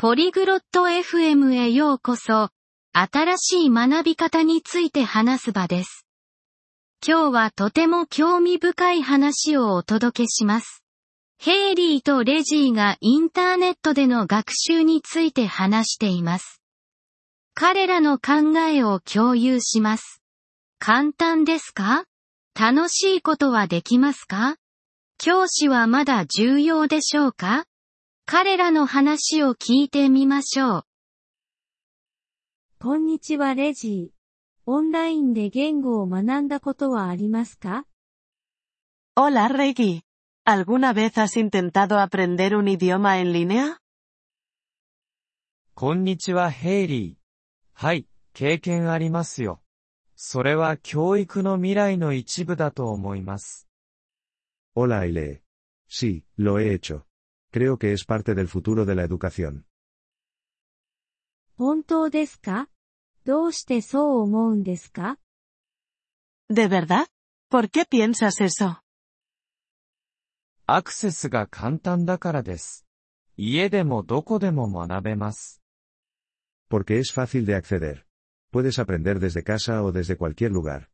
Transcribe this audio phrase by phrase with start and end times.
[0.00, 2.48] ポリグロット FM へようこそ、
[2.94, 6.06] 新しい学び方について話す場です。
[7.06, 10.82] 今日はとても興味深い話をお届けします。
[11.38, 16.62] ヘイリーとレジーがインターネットでの学習について話しています。
[17.52, 20.22] 彼らの考えを共有します。
[20.78, 22.04] 簡単ですか？
[22.58, 24.56] 楽しいことはできますか？
[25.18, 27.66] 教師はまだ重要でしょうか？
[28.32, 30.82] 彼らの話を聞いてみましょう。
[32.78, 34.70] こんにちはレジー。
[34.70, 37.86] オンラインで言語を学んだことはありますか
[39.16, 40.02] ？Hola Reggie.
[40.46, 43.78] ¿Alguna vez has intentado aprender un idioma en línea?
[45.74, 47.14] こんにちはヘイリー。
[47.72, 49.60] はい、経験ありますよ。
[50.14, 53.66] それは教育の未来の一部だと思います。
[54.76, 55.40] Hola Aile.
[55.90, 57.09] Sí, lo he hecho.
[57.51, 59.65] Creo que es parte del futuro de la educación.
[61.57, 62.67] 本当ですか
[63.23, 65.17] どうしてそう思うんですか
[66.49, 67.07] ¿De verdad?
[67.49, 68.81] ¿Por qué piensas eso?
[70.67, 72.85] アクセスが簡単だからです。
[73.37, 75.61] 家でもどこでも学べます。
[76.69, 78.05] Porque es fácil de acceder.
[78.51, 80.89] Puedes aprender desde casa o desde cualquier lugar.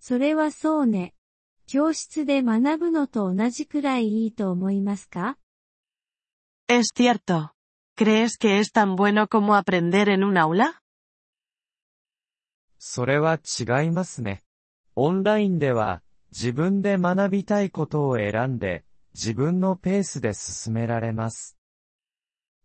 [0.00, 1.14] それはそうね。
[1.67, 5.37] 教室で学ぶのと同じくらいいいと思いますか
[6.67, 7.51] Es cierto.
[7.97, 10.81] ¿Crees que es tan bueno como aprender en un aula?
[12.79, 14.43] それは違いますね。
[14.95, 18.83] オンラインでは、自分で学びたいことを選んで、
[19.13, 21.57] 自分のペースで進められます。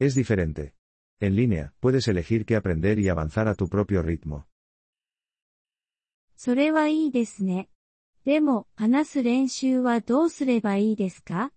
[0.01, 0.73] Es diferente.
[1.21, 4.45] En línea, puedes elegir qué aprender y avanzar a tu propio ritmo.
[6.37, 7.69] それはいいですね。
[8.29, 11.51] でも、話す練習はどうすればいいですか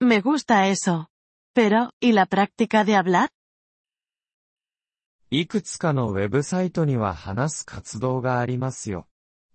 [0.00, 1.06] Me gusta eso.
[1.54, 3.28] Pero, ¿y la práctica de hablar?
[5.30, 9.06] いくつかのウェブサイトには話す活動がありますよ。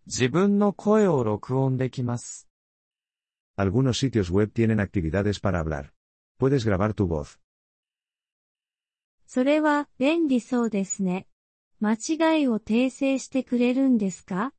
[0.06, 2.48] 自分の声を録音できます。
[3.58, 5.92] Algunos sitios web tienen actividades para hablar.
[6.40, 7.38] Puedes grabar tu voz.
[9.28, 11.28] それは、便利そうですね。
[11.82, 14.54] 間違いを訂正してくれるんですか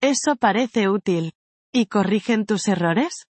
[0.00, 1.32] Eso parece útil.
[1.72, 3.26] ¿Y corrigen tus errores?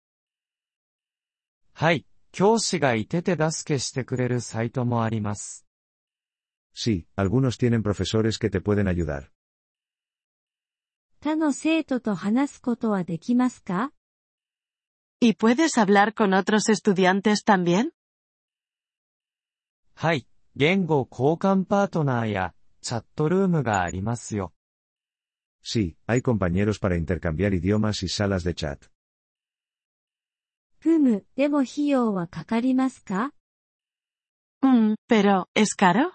[1.74, 5.64] はい、教師がいてて助けしてくれるサイトもあります。
[6.74, 9.30] Sí, algunos tienen profesores que te pueden ayudar.
[11.20, 13.92] 他の生徒と話すことはできますか
[15.20, 17.90] ¿Y puedes hablar con otros estudiantes también?
[19.94, 24.52] はい、言語交換パートナーやチャットルームがありますよ。
[25.62, 28.90] Sí, hay compañeros para intercambiar idiomas y salas de chat.
[30.80, 33.32] ふむ、でも費用はかかりますか
[34.62, 36.12] Mm, pero, ¿es caro?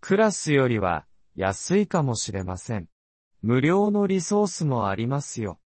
[0.00, 2.88] クラスよりは安いかもしれません。
[3.40, 5.60] 無料のリソースもありますよ。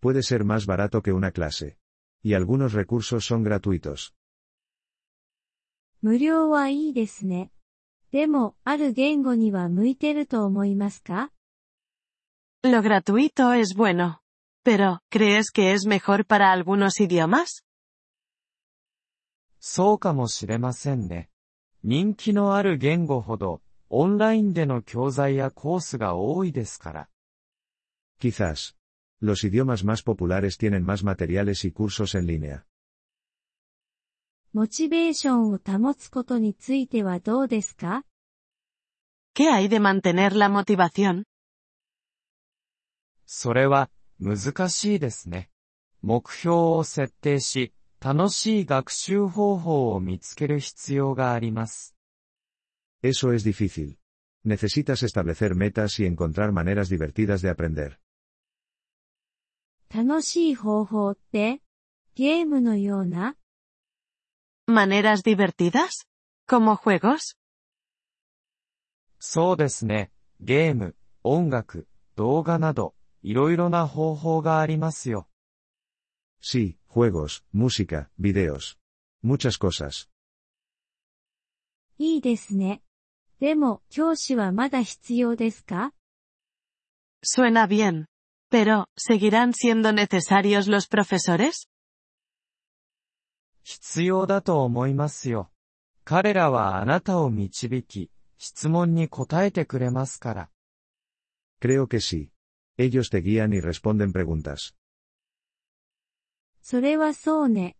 [0.00, 1.76] Puede ser más barato que una clase.
[2.22, 4.12] Y algunos recursos son gratuitos.
[6.02, 7.50] 無料はいいですね。
[8.12, 11.30] でも、ある言語には向いてると思いますか
[12.62, 14.20] Lo gratuito es bueno.
[14.64, 17.64] Pero, ¿crees que es mejor para algunos idiomas?
[19.58, 21.30] そうかもしれませんね。
[21.82, 27.08] 人気のある言語ほど、オンラインでの教材やコースが多いですから。
[28.20, 28.74] Quizás.
[29.20, 32.64] Los idiomas más populares tienen más materiales y cursos en línea.
[34.51, 38.03] モチベーションを保つことについてはどうですか
[39.35, 41.23] ¿Qué hay de mantener la motivación?
[43.27, 45.51] それは、難しいですね。
[46.01, 51.95] 目標を設定し、楽しい学習方法を見つける必要があります。
[53.03, 53.97] Eso es difícil.
[54.43, 57.99] Necesitas establecer metas y encontrar maneras divertidas de aprender.
[59.93, 61.61] 楽しい方法って、
[62.15, 63.35] ゲームのような
[64.68, 66.06] ¿Maneras divertidas?
[66.46, 67.36] ¿Como juegos?
[69.18, 70.10] そうですね。
[70.40, 75.28] ゲーム、音楽、動画など、いろいろな方法がありますよ。
[76.42, 78.76] Sí, juegos, música, videos.
[79.24, 80.08] Muchas cosas.
[81.98, 82.82] いいですね。
[83.40, 85.92] でも、教師はまだ必要ですか
[87.22, 88.06] Suena bien.
[88.50, 91.68] Pero, ¿seguirán siendo necesarios los profesores?
[93.69, 95.51] 必要だと思いますよ。
[96.03, 100.49] 彼らはあなたを導き、質問に答えてくれますから。
[101.61, 102.31] Creo que sí.
[102.79, 104.73] Ellos te guían y responden preguntas.
[106.63, 107.75] それはそうね。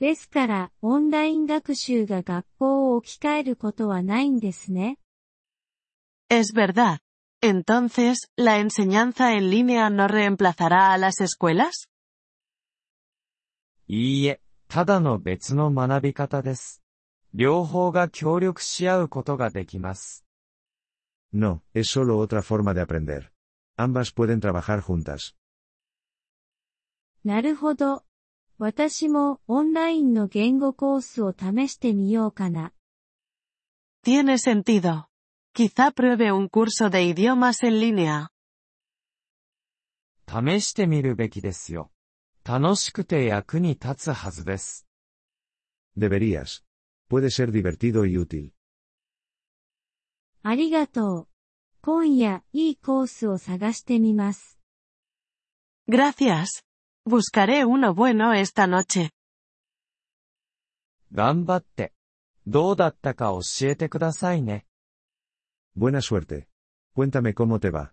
[0.00, 4.98] ですから、オンライン学習が学校を置き換えることはないんですね。
[6.28, 6.98] Es verdad.
[7.40, 11.88] Entonces, ¿la enseñanza en línea no reemplazará a las escuelas?
[13.86, 16.82] いいえ、ただの別の学び方です。
[17.34, 20.26] 両方が協力し合うことができます。
[21.32, 23.30] No, es solo otra forma de aprender.
[23.76, 25.34] Ambas pueden trabajar juntas.
[27.24, 28.04] なるほど。
[28.58, 32.72] 私もオンラインの言語コースを試してみようかな。
[34.04, 35.06] Tiene sentido.
[35.54, 38.28] Quizá pruebe un curso de idiomas en línea.
[40.26, 41.90] 試してみるべきですよ。
[42.48, 44.86] 楽しくて役に立つはずです。
[45.98, 46.64] Deberías.
[47.10, 48.52] Puede ser divertido y útil.
[50.42, 51.28] ありがとう。
[51.82, 54.58] 今夜、いいコースを探してみます。
[55.90, 56.64] Gracias.
[57.06, 59.10] Buscaré uno bueno esta noche.
[61.12, 61.92] 頑張って。
[62.46, 64.64] どうだったか教えてくださいね。
[65.76, 66.48] Buena suerte.
[66.96, 67.92] Cuéntame cómo te va.